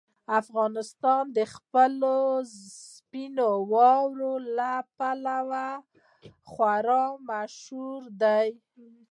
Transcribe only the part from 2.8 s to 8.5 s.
سپینو واورو لپاره خورا مشهور دی.